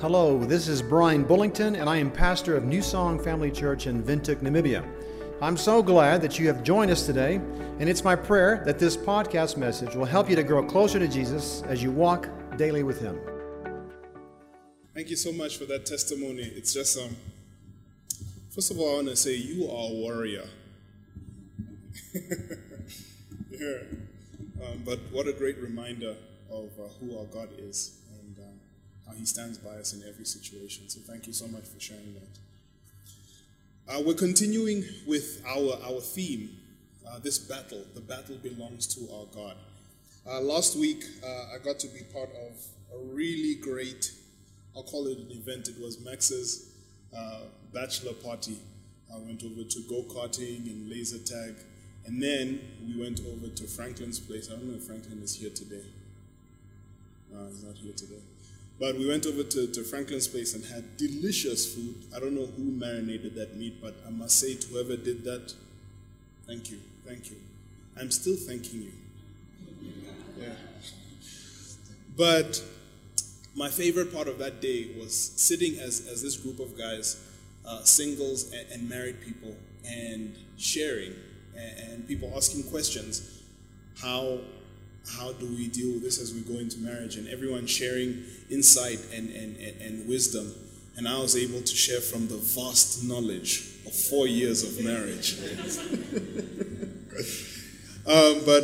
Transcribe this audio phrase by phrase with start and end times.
[0.00, 4.02] Hello, this is Brian Bullington, and I am pastor of New Song Family Church in
[4.02, 4.82] Windhoek, Namibia.
[5.42, 8.96] I'm so glad that you have joined us today, and it's my prayer that this
[8.96, 12.98] podcast message will help you to grow closer to Jesus as you walk daily with
[12.98, 13.20] Him.
[14.94, 16.44] Thank you so much for that testimony.
[16.44, 17.14] It's just, um,
[18.48, 20.48] first of all, I want to say you are a warrior.
[23.50, 23.76] yeah.
[24.64, 26.16] Um, but what a great reminder
[26.50, 27.99] of uh, who our God is
[29.16, 30.88] He stands by us in every situation.
[30.88, 33.94] So thank you so much for sharing that.
[33.94, 36.50] Uh, we're continuing with our, our theme,
[37.08, 37.84] uh, this battle.
[37.94, 39.56] The battle belongs to our God.
[40.28, 44.12] Uh, last week, uh, I got to be part of a really great,
[44.76, 45.68] I'll call it an event.
[45.68, 46.70] It was Max's
[47.16, 47.40] uh,
[47.72, 48.58] bachelor party.
[49.12, 51.56] I went over to go karting and laser tag.
[52.06, 54.48] And then we went over to Franklin's place.
[54.50, 55.84] I don't know if Franklin is here today.
[57.32, 58.22] No, he's not here today.
[58.80, 61.96] But we went over to, to Franklin's place and had delicious food.
[62.16, 65.52] I don't know who marinated that meat, but I must say to whoever did that,
[66.46, 67.36] thank you, thank you.
[68.00, 68.92] I'm still thanking you.
[70.38, 70.54] Yeah.
[72.16, 72.64] But
[73.54, 77.22] my favorite part of that day was sitting as, as this group of guys,
[77.66, 79.54] uh, singles and, and, married people,
[79.86, 81.12] and sharing,
[81.54, 83.42] and, and people asking questions.
[84.00, 84.38] How
[85.08, 87.16] how do we deal with this as we go into marriage?
[87.16, 90.52] And everyone sharing insight and, and, and wisdom.
[90.96, 95.38] And I was able to share from the vast knowledge of four years of marriage.
[98.06, 98.62] um, but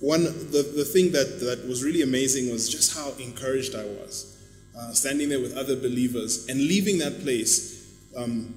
[0.00, 4.28] one the, the thing that, that was really amazing was just how encouraged I was.
[4.76, 7.70] Uh, standing there with other believers and leaving that place.
[8.16, 8.54] Um,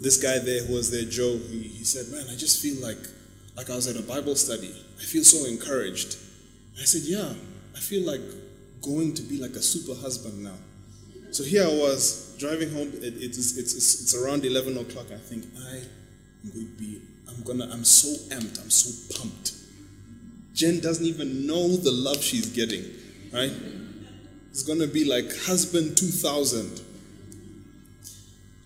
[0.00, 2.98] this guy there who was there, Joe, he, he said, Man, I just feel like
[3.56, 4.74] like I was at a Bible study.
[4.98, 6.16] I feel so encouraged.
[6.80, 7.32] I said, Yeah,
[7.76, 8.20] I feel like
[8.82, 10.56] going to be like a super husband now.
[11.30, 12.88] So here I was driving home.
[12.94, 15.06] It, it is, it's, it's, it's around 11 o'clock.
[15.12, 19.52] I think I am going to be, I'm gonna, I'm so amped, I'm so pumped.
[20.54, 22.84] Jen doesn't even know the love she's getting,
[23.32, 23.52] right?
[24.50, 26.80] It's gonna be like husband 2000.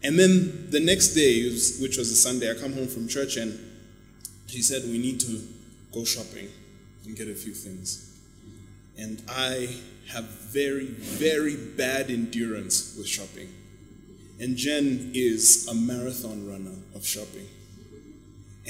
[0.03, 1.45] And then the next day,
[1.81, 3.59] which was a Sunday, I come home from church and
[4.47, 5.41] she said, We need to
[5.93, 6.49] go shopping
[7.07, 8.19] and get a few things.
[8.97, 9.69] And I
[10.13, 13.49] have very, very bad endurance with shopping.
[14.41, 17.49] And Jen is a marathon runner of shopping.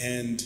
[0.00, 0.44] And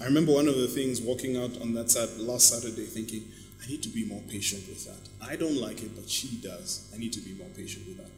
[0.00, 3.24] I remember one of the things walking out on that side last Saturday thinking,
[3.62, 5.28] I need to be more patient with that.
[5.28, 6.90] I don't like it, but she does.
[6.94, 8.10] I need to be more patient with that.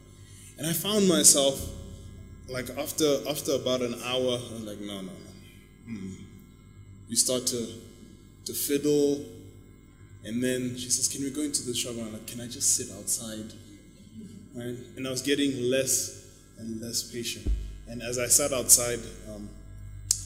[0.57, 1.69] And I found myself,
[2.47, 5.85] like after after about an hour, I was like, no, no, no.
[5.85, 6.13] Hmm.
[7.09, 7.67] We start to
[8.45, 9.23] to fiddle.
[10.23, 11.93] And then she says, Can we go into the shop?
[11.93, 13.53] And I'm like, Can I just sit outside?
[14.55, 14.75] Right?
[14.95, 16.25] And I was getting less
[16.57, 17.47] and less patient.
[17.87, 18.99] And as I sat outside,
[19.33, 19.49] um,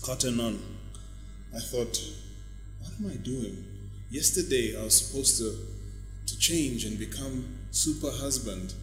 [0.03, 0.59] cotton on,
[1.55, 1.99] I thought,
[2.81, 3.65] What am I doing?
[4.11, 5.55] Yesterday I was supposed to,
[6.27, 8.73] to change and become super husband.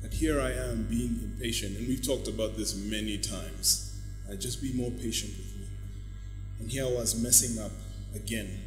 [0.00, 1.76] But here I am being impatient.
[1.76, 3.84] And we've talked about this many times.
[4.38, 5.66] Just be more patient with me.
[6.60, 7.72] And here I was messing up
[8.18, 8.60] again.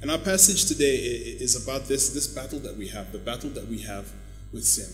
[0.00, 3.68] And our passage today is about this, this battle that we have, the battle that
[3.68, 4.10] we have
[4.52, 4.90] with sin.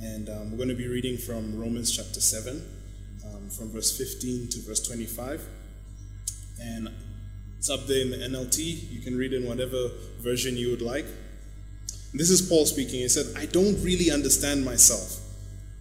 [0.00, 2.62] And um, we're going to be reading from Romans chapter 7,
[3.26, 5.46] um, from verse 15 to verse 25.
[6.60, 6.88] And
[7.58, 8.92] it's up there in the NLT.
[8.92, 9.90] You can read in whatever
[10.20, 11.06] version you would like.
[12.14, 13.00] This is Paul speaking.
[13.00, 15.20] He said, I don't really understand myself.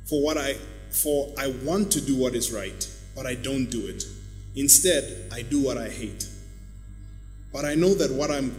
[0.06, 0.56] For what I
[0.92, 4.04] for I want to do what is right, but I don't do it.
[4.56, 6.28] Instead, I do what I hate.
[7.52, 8.56] But I know that what I'm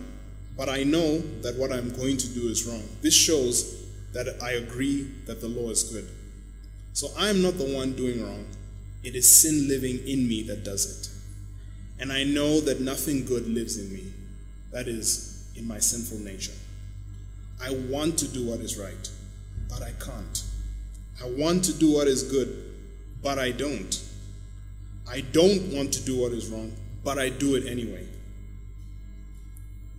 [0.56, 2.82] but I know that what I'm going to do is wrong.
[3.00, 6.08] This shows that I agree that the law is good.
[6.92, 8.46] So I am not the one doing wrong.
[9.02, 12.00] It is sin living in me that does it.
[12.00, 14.12] And I know that nothing good lives in me.
[14.72, 16.52] That is, in my sinful nature.
[17.62, 19.10] I want to do what is right,
[19.68, 20.44] but I can't.
[21.22, 22.48] I want to do what is good,
[23.22, 24.02] but I don't.
[25.08, 26.72] I don't want to do what is wrong,
[27.04, 28.06] but I do it anyway.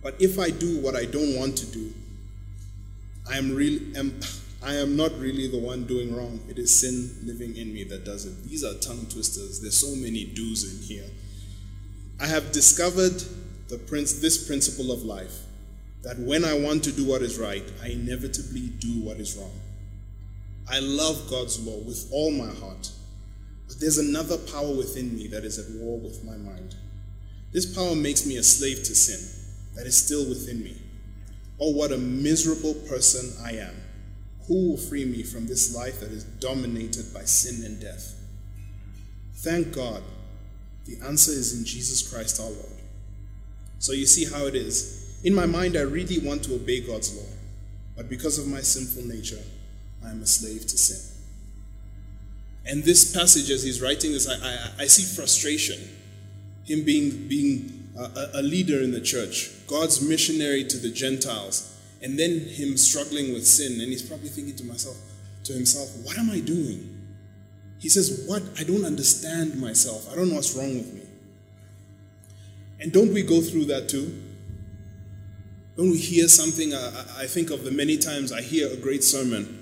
[0.04, 1.92] But if I do what I don't want to do,
[3.28, 4.20] I am really am,
[4.62, 6.40] I am not really the one doing wrong.
[6.46, 8.44] It is sin living in me that does it.
[8.44, 9.62] These are tongue twisters.
[9.62, 11.10] There's so many do's in here.
[12.20, 13.22] I have discovered
[13.68, 15.38] the prince, this principle of life
[16.02, 19.58] that when I want to do what is right, I inevitably do what is wrong.
[20.70, 22.90] I love God's law with all my heart,
[23.66, 26.74] but there's another power within me that is at war with my mind.
[27.52, 29.43] This power makes me a slave to sin
[29.74, 30.76] that is still within me.
[31.60, 33.74] Oh, what a miserable person I am.
[34.46, 38.14] Who will free me from this life that is dominated by sin and death?
[39.36, 40.02] Thank God.
[40.86, 42.80] The answer is in Jesus Christ our Lord.
[43.78, 45.20] So you see how it is.
[45.24, 47.28] In my mind, I really want to obey God's law,
[47.96, 49.42] but because of my sinful nature,
[50.04, 51.14] I am a slave to sin.
[52.66, 55.78] And this passage, as he's writing this, I, I, I see frustration.
[56.64, 62.18] Him being, being a, a leader in the church, God's missionary to the Gentiles, and
[62.18, 64.96] then him struggling with sin, and he's probably thinking to myself,
[65.44, 66.94] to himself, what am I doing?
[67.78, 68.42] He says, What?
[68.58, 70.10] I don't understand myself.
[70.10, 71.02] I don't know what's wrong with me.
[72.80, 74.22] And don't we go through that too?
[75.76, 76.72] Don't we hear something?
[76.72, 79.60] I, I think of the many times I hear a great sermon,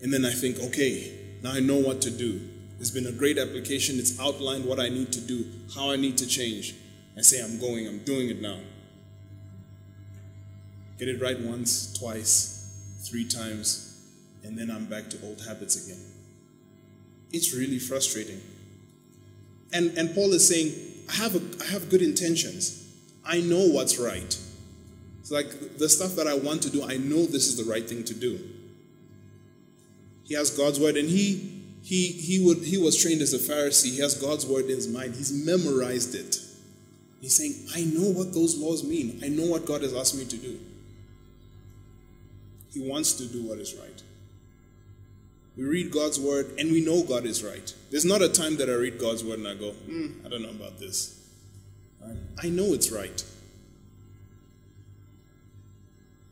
[0.00, 1.12] and then I think, okay,
[1.42, 2.40] now I know what to do.
[2.78, 3.98] There's been a great application.
[3.98, 5.44] It's outlined what I need to do,
[5.74, 6.74] how I need to change.
[7.20, 8.56] I say, I'm going, I'm doing it now.
[10.98, 14.02] Get it right once, twice, three times,
[14.42, 16.00] and then I'm back to old habits again.
[17.30, 18.40] It's really frustrating.
[19.70, 20.72] And, and Paul is saying,
[21.10, 22.90] I have, a, I have good intentions.
[23.22, 24.38] I know what's right.
[25.20, 27.86] It's like the stuff that I want to do, I know this is the right
[27.86, 28.40] thing to do.
[30.24, 33.90] He has God's word, and he he he would he was trained as a Pharisee.
[33.90, 35.16] He has God's word in his mind.
[35.16, 36.39] He's memorized it.
[37.20, 39.20] He's saying, I know what those laws mean.
[39.22, 40.58] I know what God has asked me to do.
[42.72, 44.02] He wants to do what is right.
[45.56, 47.74] We read God's word and we know God is right.
[47.90, 50.42] There's not a time that I read God's word and I go, hmm, I don't
[50.42, 51.20] know about this.
[52.42, 53.22] I know it's right.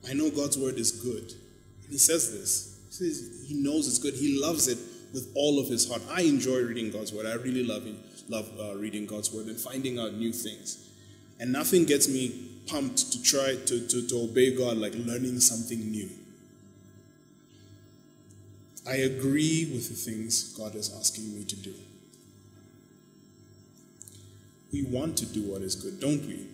[0.08, 1.34] I know God's word is good.
[1.82, 2.80] And he says this.
[2.88, 4.14] He says he knows it's good.
[4.14, 4.78] He loves it
[5.12, 6.02] with all of his heart.
[6.10, 7.26] I enjoy reading God's word.
[7.26, 7.94] I really love it,
[8.28, 10.88] love uh, reading God's word and finding out new things.
[11.40, 15.78] And nothing gets me pumped to try to, to, to obey God like learning something
[15.90, 16.08] new.
[18.86, 21.74] I agree with the things God is asking me to do.
[24.72, 26.46] We want to do what is good, don't we?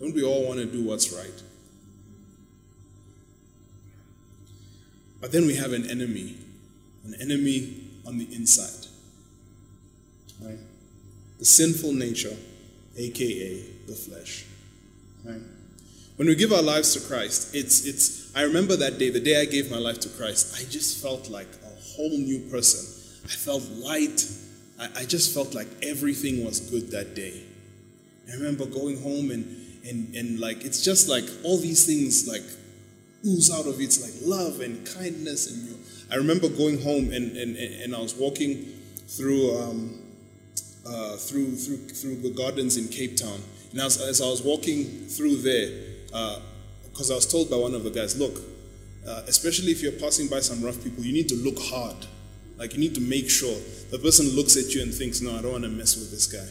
[0.00, 1.42] Don't we all want to do what's right?
[5.20, 6.36] But then we have an enemy,
[7.04, 8.88] an enemy on the inside.
[10.42, 10.58] Right?
[11.38, 12.36] The sinful nature,
[12.96, 14.44] aka the flesh.
[15.24, 15.40] Right?
[16.16, 19.40] When we give our lives to Christ, it's it's I remember that day, the day
[19.40, 22.80] I gave my life to Christ, I just felt like a whole new person.
[23.24, 24.28] I felt light.
[24.78, 27.42] I, I just felt like everything was good that day.
[28.30, 29.44] I remember going home and
[29.84, 32.44] and and like it's just like all these things like
[33.26, 33.84] ooze out of it.
[33.84, 35.74] It's like love and kindness and
[36.10, 38.66] I remember going home and, and, and I was walking
[39.08, 39.98] through um,
[40.86, 43.40] uh, through through through the gardens in Cape Town.
[43.72, 45.70] And as, as I was walking through there,
[46.06, 48.40] because uh, I was told by one of the guys, look,
[49.06, 52.06] uh, especially if you're passing by some rough people, you need to look hard.
[52.56, 53.56] Like you need to make sure
[53.90, 56.26] the person looks at you and thinks, no, I don't want to mess with this
[56.26, 56.46] guy.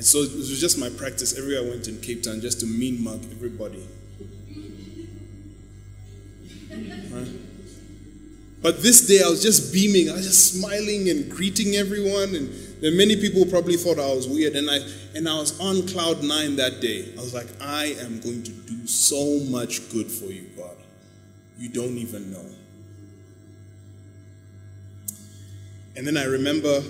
[0.00, 3.02] So it was just my practice everywhere I went in Cape Town just to mean
[3.02, 3.86] mug everybody.
[6.70, 7.28] Right?
[8.60, 12.50] But this day I was just beaming, I was just smiling and greeting everyone, and
[12.90, 14.54] many people probably thought I was weird.
[14.54, 14.78] And I
[15.14, 17.12] and I was on cloud nine that day.
[17.16, 20.76] I was like, I am going to do so much good for you, God.
[21.58, 22.44] You don't even know.
[25.96, 26.82] And then I remember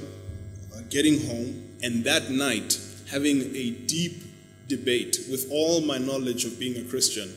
[0.75, 2.81] uh, getting home and that night
[3.11, 4.23] having a deep
[4.67, 7.33] debate with all my knowledge of being a Christian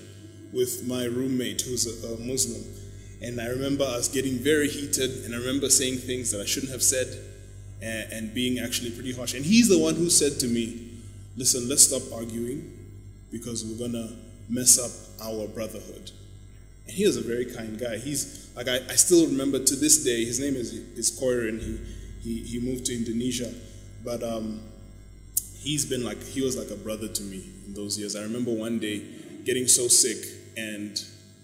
[0.54, 2.64] with my roommate who's a Muslim.
[3.22, 6.72] And I remember us getting very heated, and I remember saying things that I shouldn't
[6.72, 7.08] have said
[7.82, 9.34] and, and being actually pretty harsh.
[9.34, 10.88] And he's the one who said to me,
[11.38, 12.74] Listen, let's stop arguing
[13.32, 14.16] because we're going to
[14.50, 14.92] mess up
[15.24, 16.12] our brotherhood.
[16.88, 17.98] And he was a very kind guy.
[17.98, 21.62] He's like, I, I still remember to this day, his name is, is Koir, and
[21.62, 21.80] he,
[22.22, 23.54] he, he moved to Indonesia.
[24.04, 24.62] But um,
[25.60, 28.16] he's been like, he was like a brother to me in those years.
[28.16, 29.04] I remember one day
[29.44, 30.18] getting so sick
[30.58, 31.00] and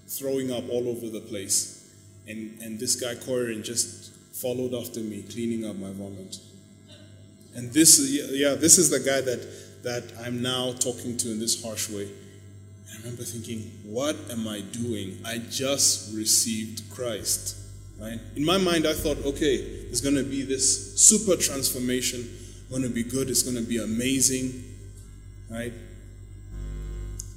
[0.08, 1.88] throwing up all over the place.
[2.28, 6.38] And, and this guy, Corin, just followed after me, cleaning up my vomit.
[7.56, 8.00] And this,
[8.32, 12.10] yeah, this is the guy that, that I'm now talking to in this harsh way.
[12.92, 15.18] I remember thinking, what am I doing?
[15.26, 17.58] I just received Christ.
[18.00, 18.20] Right?
[18.36, 22.28] In my mind, I thought, okay, there's going to be this super transformation,
[22.70, 24.64] going to be good, it's going to be amazing.
[25.50, 25.74] Right?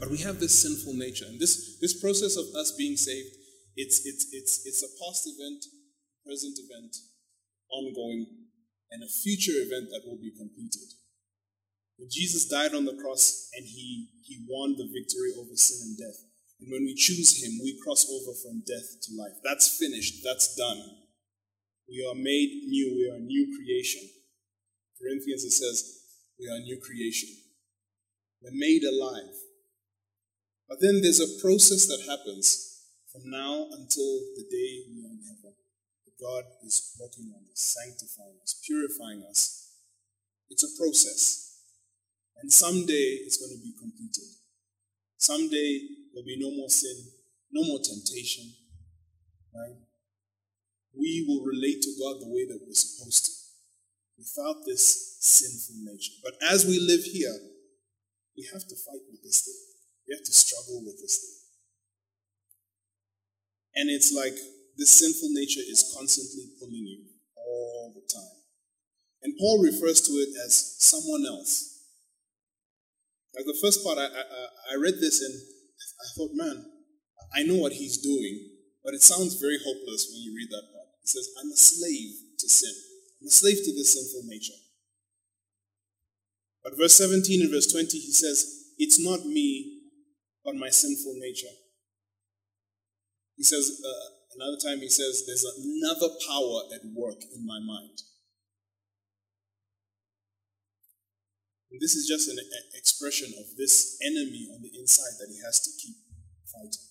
[0.01, 1.27] But we have this sinful nature.
[1.27, 3.37] And this, this process of us being saved,
[3.77, 5.65] it's, it's, it's, it's a past event,
[6.27, 6.97] present event,
[7.71, 8.27] ongoing,
[8.91, 10.91] and a future event that will be completed.
[11.99, 15.97] But Jesus died on the cross and he, he won the victory over sin and
[15.97, 16.27] death.
[16.61, 19.37] And when we choose Him, we cross over from death to life.
[19.45, 20.25] That's finished.
[20.25, 20.81] That's done.
[21.89, 22.97] We are made new.
[22.97, 24.03] We are a new creation.
[24.99, 26.01] Corinthians, it says,
[26.41, 27.29] we are a new creation.
[28.43, 29.37] We're made alive.
[30.69, 35.23] But then there's a process that happens from now until the day we are in
[35.29, 35.55] heaven.
[36.21, 39.73] God is working on us, sanctifying us, purifying us.
[40.49, 41.61] It's a process.
[42.41, 44.29] And someday it's going to be completed.
[45.19, 45.81] Someday
[46.13, 46.97] there'll be no more sin,
[47.53, 48.53] no more temptation.
[49.55, 49.77] Right?
[50.97, 53.33] We will relate to God the way that we're supposed to,
[54.17, 56.13] without this sinful nature.
[56.23, 57.37] But as we live here,
[58.37, 59.61] we have to fight with this thing.
[60.09, 61.37] We have to struggle with this thing.
[63.77, 64.37] And it's like
[64.77, 67.05] this sinful nature is constantly pulling you
[67.37, 68.37] all the time.
[69.23, 71.77] And Paul refers to it as someone else.
[73.35, 75.35] Like the first part, I, I, I read this and
[76.01, 76.65] I thought, man,
[77.35, 78.49] I know what he's doing,
[78.85, 80.89] but it sounds very hopeless when you read that part.
[81.03, 82.75] He says, I'm a slave to sin.
[83.21, 84.61] I'm a slave to this sinful nature.
[86.63, 89.83] But verse 17 and verse 20, he says, It's not me,
[90.45, 91.55] but my sinful nature.
[93.37, 98.05] He says, uh, Another time he says, There's another power at work in my mind.
[101.73, 102.39] And this is just an
[102.75, 105.97] expression of this enemy on the inside that he has to keep
[106.45, 106.89] fighting.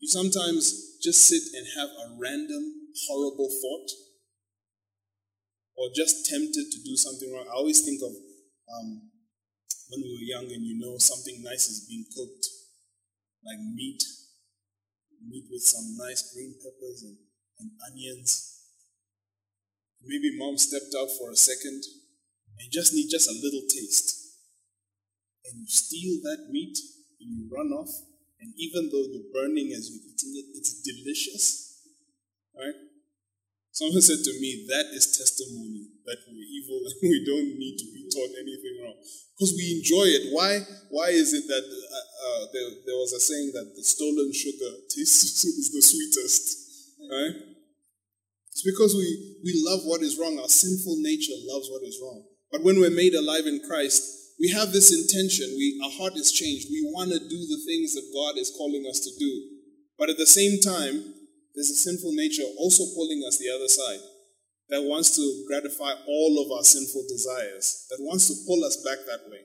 [0.00, 3.90] You sometimes just sit and have a random, horrible thought,
[5.76, 7.46] or just tempted to do something wrong.
[7.48, 9.10] I always think of um,
[9.88, 12.46] when we were young and you know something nice is being cooked,
[13.44, 14.02] like meat
[15.26, 17.16] meat with some nice green peppers and,
[17.58, 18.60] and onions.
[20.02, 21.84] Maybe mom stepped out for a second
[22.48, 24.16] and you just need just a little taste.
[25.44, 26.76] And you steal that meat
[27.20, 27.90] and you run off.
[28.40, 31.84] And even though you're burning as you're eating it, it's delicious.
[32.56, 32.89] Right?
[33.80, 37.88] Someone said to me, that is testimony that we're evil and we don't need to
[37.96, 38.92] be taught anything wrong.
[39.32, 40.36] Because we enjoy it.
[40.36, 40.60] Why,
[40.92, 44.68] why is it that uh, uh, there, there was a saying that the stolen sugar
[44.92, 46.44] tastes is the sweetest?
[47.08, 47.56] Right?
[48.52, 50.36] It's because we, we love what is wrong.
[50.36, 52.20] Our sinful nature loves what is wrong.
[52.52, 55.48] But when we're made alive in Christ, we have this intention.
[55.56, 56.68] We, our heart is changed.
[56.68, 59.32] We want to do the things that God is calling us to do.
[59.96, 61.16] But at the same time,
[61.54, 64.00] there's a sinful nature also pulling us the other side
[64.70, 68.98] that wants to gratify all of our sinful desires, that wants to pull us back
[69.06, 69.42] that way.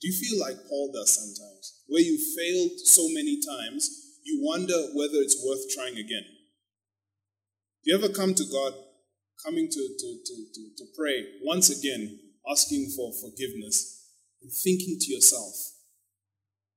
[0.00, 1.82] Do you feel like Paul does sometimes?
[1.86, 3.90] Where you failed so many times,
[4.24, 6.26] you wonder whether it's worth trying again.
[7.84, 8.72] Do you ever come to God,
[9.44, 12.18] coming to, to, to, to, to pray, once again,
[12.48, 15.54] asking for forgiveness, and thinking to yourself,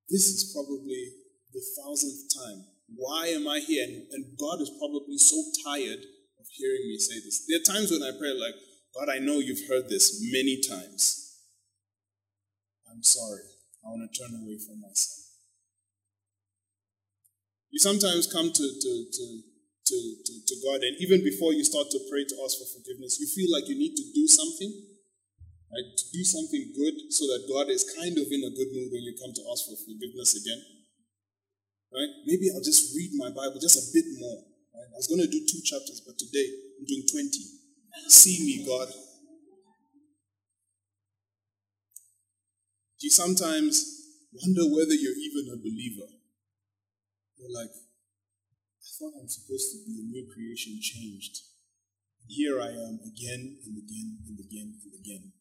[0.09, 1.13] this is probably
[1.55, 2.67] the thousandth time.
[2.91, 3.87] Why am I here?
[3.87, 6.03] And, and God is probably so tired
[6.35, 7.47] of hearing me say this.
[7.47, 8.53] There are times when I pray, like,
[8.93, 11.39] God, I know you've heard this many times.
[12.91, 13.47] I'm sorry.
[13.83, 15.23] I want to turn away from my sin.
[17.71, 19.25] You sometimes come to, to, to,
[19.87, 23.19] to, to, to God, and even before you start to pray to ask for forgiveness,
[23.19, 24.71] you feel like you need to do something,
[25.71, 25.87] right?
[25.91, 29.03] To do something good so that God is kind of in a good mood when
[29.03, 30.74] you come to ask for forgiveness again.
[31.93, 32.11] Right?
[32.25, 34.43] Maybe I'll just read my Bible just a bit more.
[34.73, 34.89] Right?
[34.93, 36.47] I was going to do two chapters, but today
[36.79, 37.29] I'm doing 20.
[38.07, 38.89] See me, God.
[42.99, 43.85] Do you sometimes
[44.33, 46.11] wonder whether you're even a believer?
[47.37, 51.37] You're like, I thought I'm supposed to be a new creation changed.
[52.21, 55.33] And Here I am again and again and again and again.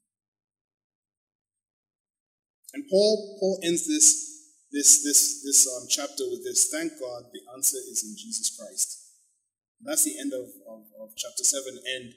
[2.74, 4.33] And Paul, Paul ends this
[4.74, 6.68] this, this, this um, chapter with this.
[6.68, 9.06] Thank God the answer is in Jesus Christ.
[9.78, 11.78] And that's the end of, of, of chapter 7.
[11.78, 12.10] And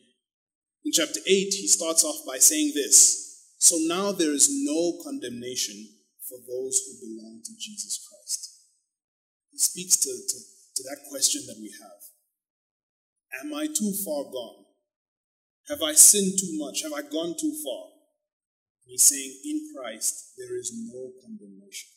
[0.83, 5.77] in chapter 8, he starts off by saying this So now there is no condemnation
[6.25, 8.57] for those who belong to Jesus Christ.
[9.51, 10.37] He speaks to, to,
[10.75, 14.65] to that question that we have Am I too far gone?
[15.69, 16.81] Have I sinned too much?
[16.81, 17.93] Have I gone too far?
[18.85, 21.96] he's saying, In Christ, there is no condemnation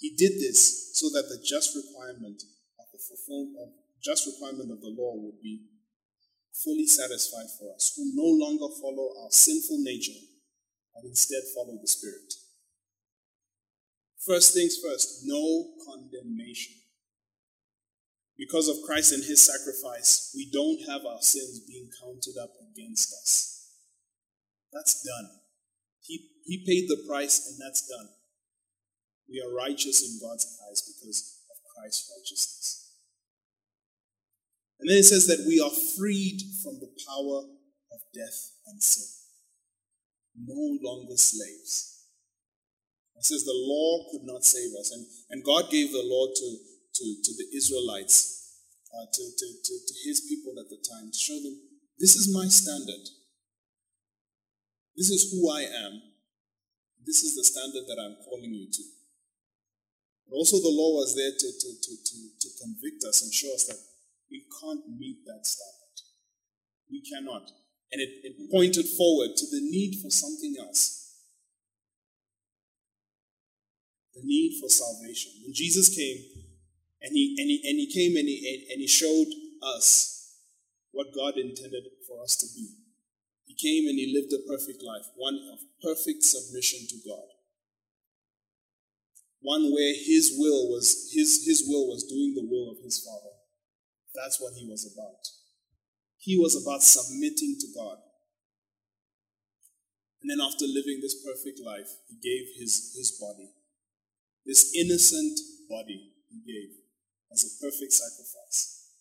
[0.00, 2.42] He did this so that the just requirement
[2.80, 5.66] of the fulfillment just requirement of the law would be
[6.64, 10.18] fully satisfied for us, who no longer follow our sinful nature,
[10.94, 12.32] but instead follow the Spirit.
[14.26, 16.76] First things first, no condemnation.
[18.36, 23.12] Because of Christ and his sacrifice, we don't have our sins being counted up against
[23.12, 23.68] us.
[24.72, 25.28] That's done.
[26.00, 28.08] He, he paid the price, and that's done.
[29.30, 32.90] We are righteous in God's eyes because of Christ's righteousness.
[34.80, 37.46] And then it says that we are freed from the power
[37.92, 39.06] of death and sin.
[40.34, 42.08] No longer slaves.
[43.16, 44.90] It says the law could not save us.
[44.90, 46.48] And, and God gave the law to,
[46.94, 48.56] to, to the Israelites,
[48.90, 51.60] uh, to, to, to, to his people at the time, to show them
[52.00, 53.04] this is my standard.
[54.96, 56.00] This is who I am.
[57.04, 58.99] This is the standard that I'm calling you to.
[60.30, 63.52] But also, the law was there to, to, to, to, to convict us and show
[63.52, 63.82] us that
[64.30, 66.06] we can't meet that standard.
[66.88, 67.50] We cannot.
[67.90, 71.18] And it, it pointed forward to the need for something else.
[74.14, 75.32] The need for salvation.
[75.42, 76.22] When Jesus came,
[77.02, 80.36] and he, and he, and he came and he, and he showed us
[80.92, 82.70] what God intended for us to be.
[83.46, 87.26] He came and he lived a perfect life, one of perfect submission to God.
[89.40, 93.34] One where his will was his, his will was doing the will of his Father.
[94.14, 95.24] That's what he was about.
[96.18, 97.98] He was about submitting to God.
[100.20, 103.48] And then after living this perfect life, he gave his, his body.
[104.44, 106.76] This innocent body he gave
[107.32, 108.92] as a perfect sacrifice.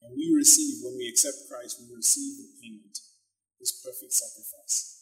[0.00, 2.98] And we receive, when we accept Christ, we receive the payment,
[3.58, 4.97] this perfect sacrifice.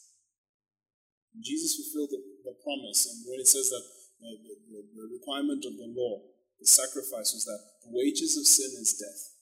[1.37, 3.05] And Jesus fulfilled the, the promise.
[3.05, 3.85] And when it says that
[4.17, 6.25] the, the, the requirement of the law
[6.59, 9.37] the sacrifice was that the wages of sin is death.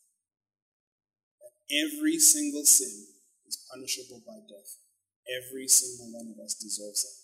[1.39, 3.07] That every single sin
[3.47, 4.83] is punishable by death.
[5.25, 7.17] Every single one of us deserves it.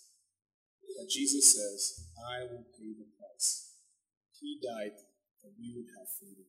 [0.96, 3.76] But Jesus says, I will pay the price.
[4.40, 4.96] He died
[5.44, 6.48] that we would have freedom,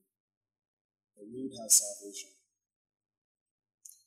[1.19, 2.31] that we would have salvation.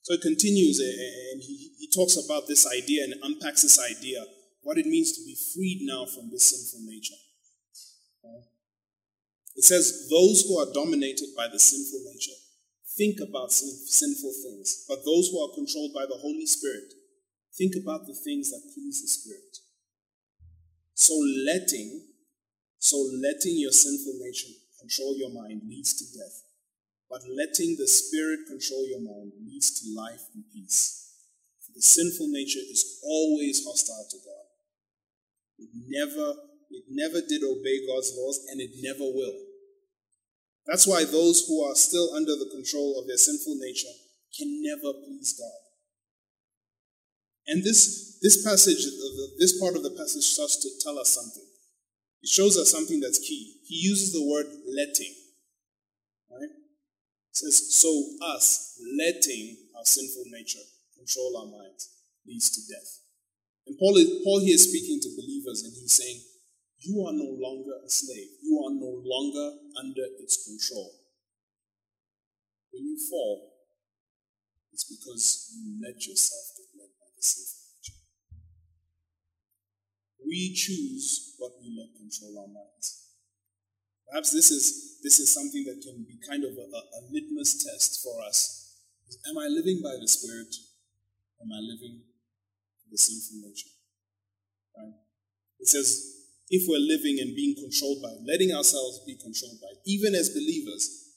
[0.06, 3.74] So it continues, eh, eh, and he, he talks about this idea and unpacks this
[3.74, 4.22] idea,
[4.62, 7.18] what it means to be freed now from this sinful nature.
[9.56, 12.38] It says, Those who are dominated by the sinful nature
[12.94, 16.86] think about sinful things, but those who are controlled by the Holy Spirit
[17.58, 19.58] think about the things that please the Spirit.
[20.94, 22.14] So letting,
[22.78, 26.45] so letting your sinful nature control your mind leads to death,
[27.08, 31.14] but letting the Spirit control your mind leads to life and peace.
[31.64, 34.46] For the sinful nature is always hostile to God.
[35.58, 36.34] It never,
[36.70, 39.38] it never did obey God's laws, and it never will.
[40.66, 43.94] That's why those who are still under the control of their sinful nature
[44.36, 45.62] can never please God.
[47.46, 48.84] And this, this passage,
[49.38, 51.46] this part of the passage starts to tell us something.
[52.22, 53.60] It shows us something that's key.
[53.64, 55.14] He uses the word letting.
[57.36, 57.92] Says, so
[58.32, 60.64] us letting our sinful nature
[60.96, 61.92] control our minds
[62.24, 63.04] leads to death.
[63.66, 66.24] And Paul, is, Paul here is speaking to believers and he's saying,
[66.80, 68.40] you are no longer a slave.
[68.40, 70.88] You are no longer under its control.
[72.72, 73.52] When you fall,
[74.72, 78.00] it's because you let yourself get led by the sinful nature.
[80.24, 83.05] We choose what we let control our minds.
[84.10, 88.02] Perhaps this is this is something that can be kind of a, a litmus test
[88.02, 88.74] for us.
[89.28, 90.50] Am I living by the Spirit?
[91.40, 92.02] Am I living
[92.90, 93.70] the sinful nature?
[94.74, 94.98] Right?
[95.60, 96.16] It says,
[96.50, 101.14] if we're living and being controlled by, letting ourselves be controlled by, even as believers,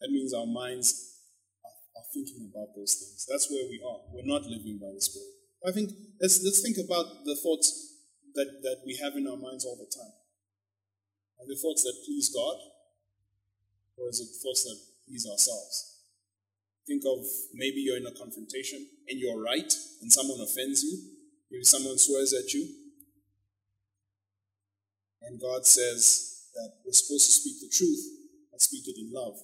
[0.00, 1.18] that means our minds
[1.64, 3.26] are, are thinking about those things.
[3.26, 4.06] That's where we are.
[4.14, 5.34] We're not living by the Spirit.
[5.66, 5.90] I think
[6.20, 7.70] let's let's think about the thoughts
[8.34, 10.14] that, that we have in our minds all the time.
[11.42, 12.54] Are the thoughts that please God?
[13.98, 15.98] Or is it thoughts that please ourselves?
[16.86, 17.18] Think of
[17.52, 20.98] maybe you're in a confrontation and you're right and someone offends you.
[21.50, 22.66] Maybe someone swears at you
[25.22, 28.02] and God says that we're supposed to speak the truth
[28.52, 29.34] and speak it in love.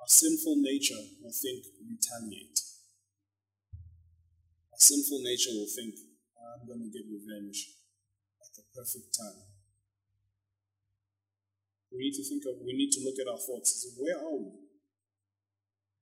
[0.00, 2.60] Our sinful nature will think retaliate.
[4.72, 5.94] Our sinful nature will think,
[6.38, 7.74] I'm going to get revenge
[8.40, 9.47] at the perfect time.
[11.90, 13.94] We need to think of, we need to look at our thoughts.
[13.96, 14.52] Where are we?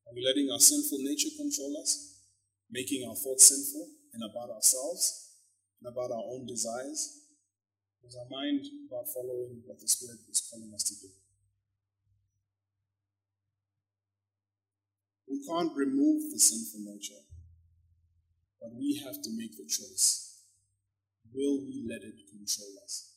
[0.07, 2.17] Are we letting our sinful nature control us?
[2.71, 5.31] making our thoughts sinful and about ourselves
[5.81, 7.23] and about our own desires?
[8.07, 11.13] Is our mind about following what the Spirit is calling us to do?
[15.29, 17.23] We can't remove the sinful nature,
[18.61, 20.41] but we have to make the choice.
[21.35, 23.16] Will we let it control us?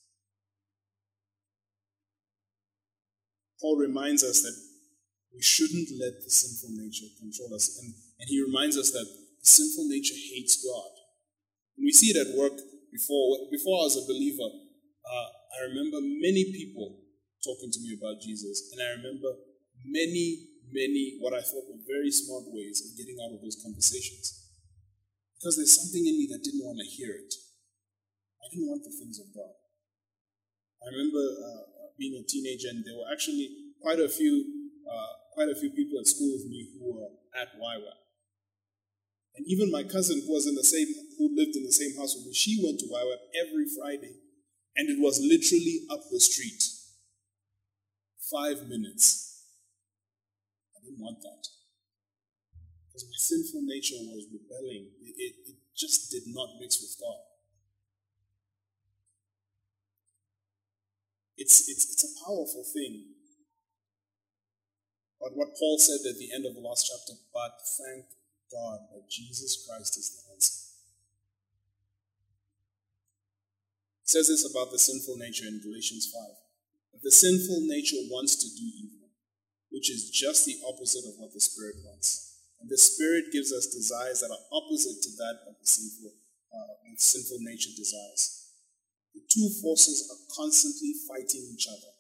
[3.62, 4.56] Paul reminds us that
[5.36, 7.80] we shouldn't let the sinful nature control us.
[7.80, 10.92] And, and he reminds us that the sinful nature hates God.
[11.78, 12.56] And we see it at work
[12.92, 13.48] before.
[13.52, 14.50] Before I was a believer,
[15.06, 15.28] uh,
[15.60, 17.00] I remember many people
[17.44, 18.72] talking to me about Jesus.
[18.74, 19.32] And I remember
[19.86, 24.50] many, many, what I thought were very smart ways of getting out of those conversations.
[25.40, 27.32] Because there's something in me that didn't want to hear it.
[28.44, 29.56] I didn't want the things of God.
[30.84, 31.64] I remember uh,
[32.00, 34.46] being a teenager, and there were actually quite a few
[34.88, 38.00] uh, quite a few people at school with me who were at YWAM.
[39.36, 40.88] And even my cousin, who was in the same,
[41.20, 44.16] who lived in the same house with me, she went to YWAM every Friday,
[44.76, 46.64] and it was literally up the street,
[48.32, 49.44] five minutes.
[50.76, 51.44] I didn't want that
[52.88, 54.92] because my sinful nature was rebelling.
[55.04, 57.29] It, it, it just did not mix with God.
[61.40, 63.16] It's, it's, it's a powerful thing.
[65.24, 68.12] But what Paul said at the end of the last chapter, but thank
[68.52, 70.60] God that Jesus Christ is the answer.
[74.04, 77.00] It says this about the sinful nature in Galatians 5.
[77.00, 79.08] That the sinful nature wants to do evil,
[79.72, 82.42] which is just the opposite of what the Spirit wants.
[82.60, 86.12] And the Spirit gives us desires that are opposite to that of the sinful,
[86.52, 88.49] uh, sinful nature desires.
[89.14, 91.94] The two forces are constantly fighting each other.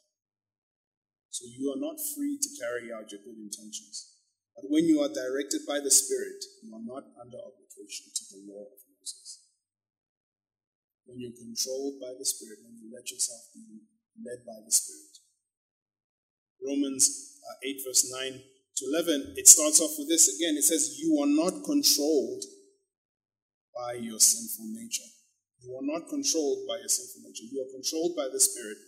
[1.29, 4.19] So you are not free to carry out your good intentions.
[4.55, 8.43] But when you are directed by the Spirit, you are not under obligation to the
[8.49, 9.47] law of Moses.
[11.05, 13.87] When you're controlled by the Spirit, when you let yourself be
[14.19, 15.23] led by the Spirit.
[16.59, 18.41] Romans uh, 8, verse 9
[18.77, 20.57] to 11, it starts off with this again.
[20.57, 22.43] It says, You are not controlled
[23.75, 25.07] by your sinful nature.
[25.59, 27.47] You are not controlled by your sinful nature.
[27.51, 28.79] You are controlled by the Spirit.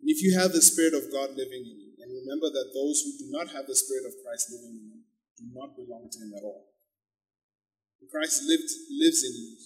[0.00, 3.04] And if you have the Spirit of God living in you, and remember that those
[3.04, 5.02] who do not have the Spirit of Christ living in them
[5.36, 6.72] do not belong to Him at all.
[8.08, 8.70] Christ lived,
[9.02, 9.56] lives in you.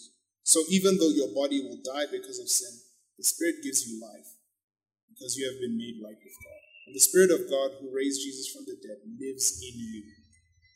[0.42, 2.72] So even though your body will die because of sin,
[3.18, 4.26] the Spirit gives you life
[5.12, 6.62] because you have been made right with God.
[6.88, 10.02] And the Spirit of God who raised Jesus from the dead lives in you.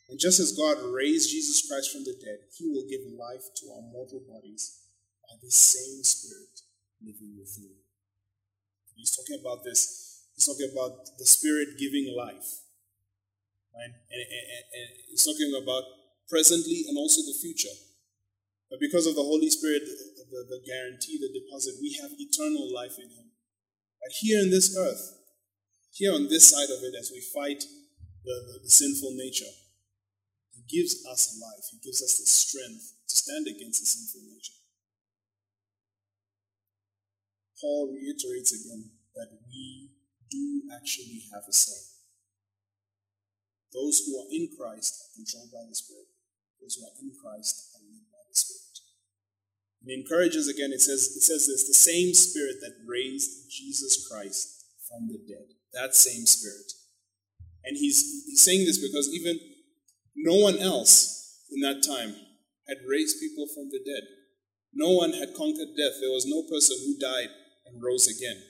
[0.07, 3.63] And just as God raised Jesus Christ from the dead, He will give life to
[3.73, 4.84] our mortal bodies
[5.35, 6.63] by the same Spirit
[7.03, 7.83] living within you.
[8.95, 10.23] He's talking about this.
[10.31, 12.63] He's talking about the Spirit giving life.
[13.75, 13.91] Right?
[13.91, 15.83] And, and, and he's talking about
[16.31, 17.75] presently and also the future.
[18.71, 22.71] But because of the Holy Spirit, the, the, the guarantee, the deposit, we have eternal
[22.73, 23.35] life in Him.
[23.99, 25.19] But here in this earth,
[25.91, 27.61] here on this side of it, as we fight
[28.23, 29.51] the, the, the sinful nature,
[30.55, 31.67] He gives us life.
[31.69, 34.64] He gives us the strength to stand against the sinful nature.
[37.59, 39.91] Paul reiterates again that we
[40.29, 41.95] do actually have a say.
[43.73, 46.07] Those who are in Christ are controlled by the Spirit.
[46.61, 48.75] Those who are in Christ are led by the Spirit.
[49.81, 54.07] And he encourages again, it says, it says this the same Spirit that raised Jesus
[54.07, 55.55] Christ from the dead.
[55.73, 56.71] That same Spirit.
[57.63, 59.39] And he's, he's saying this because even
[60.15, 62.15] no one else in that time
[62.67, 64.03] had raised people from the dead.
[64.73, 65.99] No one had conquered death.
[65.99, 67.29] There was no person who died
[67.65, 68.41] and rose again.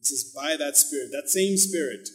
[0.00, 2.08] It says, by that Spirit, that same Spirit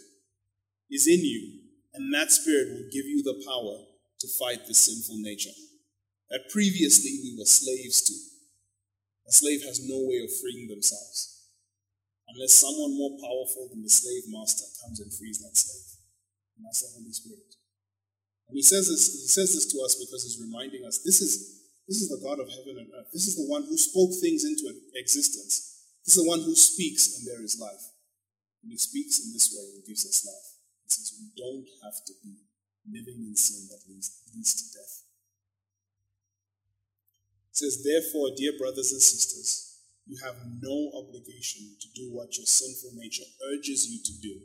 [0.89, 1.59] is in you,
[1.93, 3.85] and that Spirit will give you the power
[4.19, 5.55] to fight the sinful nature
[6.29, 8.13] that previously we were slaves to.
[9.27, 11.33] A slave has no way of freeing themselves
[12.27, 16.01] unless someone more powerful than the slave master comes and frees that slave.
[16.57, 17.53] And that's the Holy Spirit.
[18.49, 21.69] And he says this, he says this to us because he's reminding us this is,
[21.87, 23.13] this is the God of heaven and earth.
[23.13, 25.72] This is the one who spoke things into existence.
[26.03, 27.95] He's the one who speaks and there is life.
[28.61, 30.49] And he speaks in this way and gives us life.
[30.83, 32.43] He says we don't have to be
[32.87, 35.03] living in sin that leads, leads to death.
[37.51, 42.47] It says, therefore, dear brothers and sisters, you have no obligation to do what your
[42.47, 44.41] sinful nature urges you to do.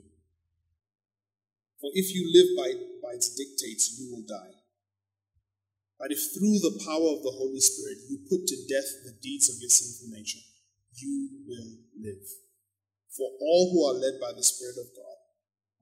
[1.81, 4.55] For if you live by, by its dictates, you will die.
[5.99, 9.49] But if through the power of the Holy Spirit you put to death the deeds
[9.49, 10.45] of your sinful nature,
[11.01, 12.27] you will live.
[13.15, 15.19] For all who are led by the Spirit of God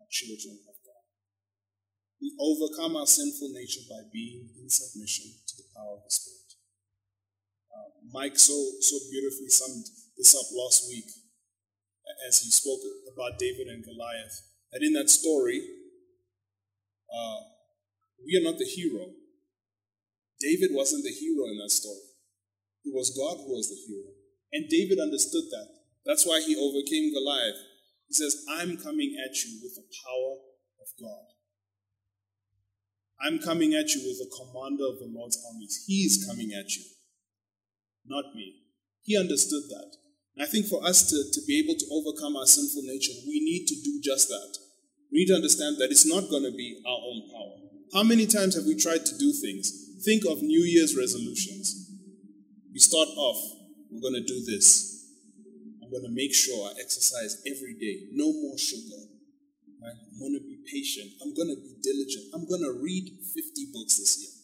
[0.01, 1.05] are children of God.
[2.21, 6.51] We overcome our sinful nature by being in submission to the power of the Spirit.
[7.69, 9.85] Uh, Mike so so beautifully summed
[10.17, 11.05] this up last week
[12.27, 12.81] as he spoke
[13.13, 14.49] about David and Goliath.
[14.73, 15.61] That in that story,
[17.13, 17.41] uh,
[18.25, 19.13] we are not the hero.
[20.41, 22.17] David wasn't the hero in that story.
[22.85, 24.16] It was God who was the hero.
[24.53, 25.69] And David understood that.
[26.05, 27.59] That's why he overcame Goliath.
[28.09, 30.39] He says, I'm coming at you with the power
[30.81, 31.27] of God.
[33.21, 35.85] I'm coming at you with the commander of the Lord's armies.
[35.87, 36.85] He is coming at you,
[38.07, 38.55] not me.
[39.03, 39.97] He understood that.
[40.37, 43.41] And I think for us to, to be able to overcome our sinful nature, we
[43.41, 44.59] need to do just that.
[45.11, 47.67] We need to understand that it's not going to be our own power.
[47.95, 49.73] How many times have we tried to do things?
[50.05, 51.91] Think of New Year's resolutions.
[52.73, 53.41] We start off,
[53.97, 55.09] we're going to do this.
[55.81, 58.13] I'm going to make sure I exercise every day.
[58.13, 59.01] No more sugar.
[59.81, 59.97] Right?
[59.97, 61.17] I'm going to be patient.
[61.25, 62.29] I'm going to be diligent.
[62.35, 64.35] I'm going to read 50 books this year.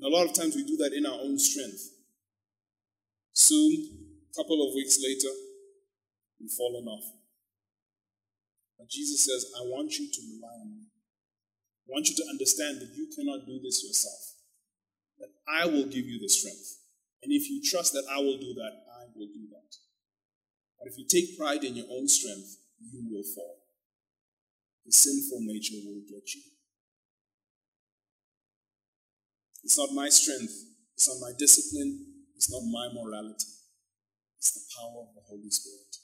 [0.00, 1.86] And a lot of times we do that in our own strength.
[3.32, 5.30] Soon, a couple of weeks later,
[6.40, 7.04] we've fallen off.
[8.78, 10.82] But Jesus says, I want you to rely on me.
[11.86, 14.34] I want you to understand that you cannot do this yourself.
[15.18, 16.85] That I will give you the strength.
[17.22, 19.76] And if you trust that I will do that, I will do that.
[20.78, 23.56] But if you take pride in your own strength, you will fall.
[24.84, 26.42] The sinful nature will get you.
[29.64, 30.54] It's not my strength,
[30.94, 33.50] it's not my discipline, it's not my morality.
[34.38, 35.96] It's the power of the Holy Spirit.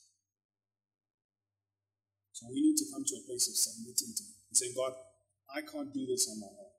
[2.33, 4.94] So we need to come to a place of submitting to Him and saying, God,
[5.55, 6.75] I can't do this on my own.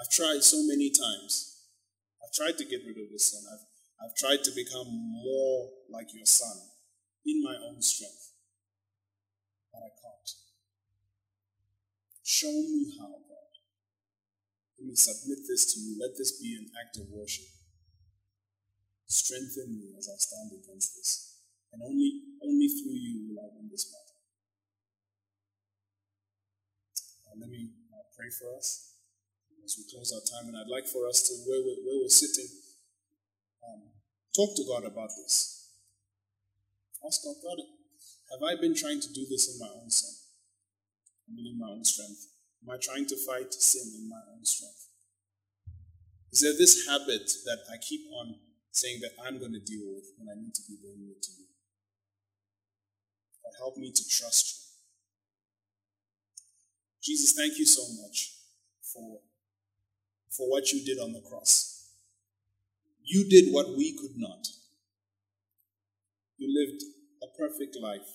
[0.00, 1.51] I've tried so many times.
[2.22, 3.42] I've tried to get rid of this sin.
[3.50, 3.66] I've
[4.02, 6.58] I've tried to become more like your son
[7.24, 8.34] in my own strength,
[9.70, 10.30] but I can't.
[12.24, 13.52] Show me how, God.
[14.78, 16.02] Let me submit this to you.
[16.02, 17.46] Let this be an act of worship.
[19.06, 21.38] Strengthen me as I stand against this.
[21.72, 24.18] And only, only through you will I win this battle.
[27.38, 28.91] Let me uh, pray for us
[29.64, 30.48] as we close our time.
[30.48, 32.50] And I'd like for us to, where we're, where we're sitting,
[33.62, 33.94] um,
[34.34, 35.70] talk to God about this.
[37.06, 37.58] Ask God, God,
[38.30, 40.14] have I been trying to do this in my own sin?
[41.28, 42.28] I mean, in my own strength?
[42.62, 44.88] Am I trying to fight sin in my own strength?
[46.32, 48.36] Is there this habit that I keep on
[48.70, 51.46] saying that I'm going to deal with when I need to be it to you?
[53.44, 54.62] God, help me to trust you.
[57.02, 58.38] Jesus, thank you so much
[58.80, 59.20] for,
[60.36, 61.90] for what you did on the cross.
[63.04, 64.46] You did what we could not.
[66.38, 66.82] You lived
[67.22, 68.08] a perfect life.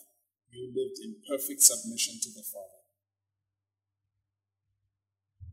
[0.49, 2.81] You lived in perfect submission to the Father.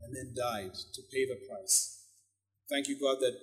[0.01, 2.03] And then died to pay the price.
[2.69, 3.37] Thank you, God, that,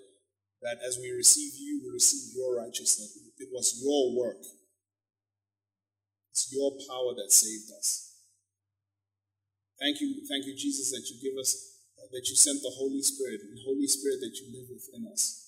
[0.62, 3.18] that as we receive you, we receive your righteousness.
[3.38, 4.42] It was your work.
[6.30, 8.16] It's your power that saved us.
[9.78, 11.71] Thank you, thank you, Jesus, that you give us,
[12.12, 15.42] that you sent the Holy Spirit, and Holy Spirit that you live within us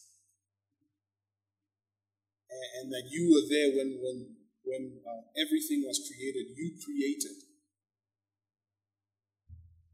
[2.81, 4.19] and that you were there when, when,
[4.65, 6.53] when uh, everything was created.
[6.57, 7.37] You created.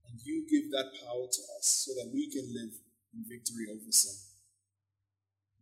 [0.08, 2.74] And you give that power to us so that we can live
[3.14, 4.16] in victory over sin.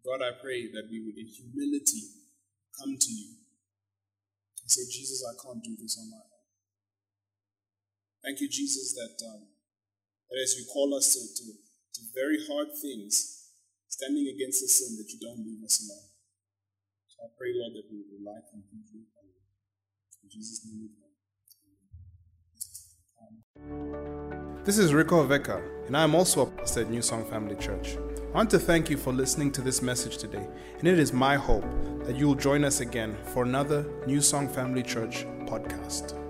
[0.05, 2.17] God, I pray that we would, in humility,
[2.79, 3.37] come to you
[4.63, 6.47] and say, Jesus, I can't do this on my own.
[8.25, 9.58] Thank you, Jesus, that, um,
[10.31, 13.49] that as you call us to, to, to very hard things,
[13.89, 16.09] standing against the sin, that you don't leave us alone.
[17.09, 19.41] So I pray, Lord, that we rely completely on you.
[20.23, 20.91] In Jesus' name.
[24.65, 27.97] This is Rico Veka, and I am also a pastor at New Song Family Church.
[28.35, 30.47] I want to thank you for listening to this message today,
[30.79, 31.65] and it is my hope
[32.05, 36.28] that you will join us again for another New Song Family Church podcast.